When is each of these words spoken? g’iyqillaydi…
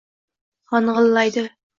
g’iyqillaydi… 0.71 1.45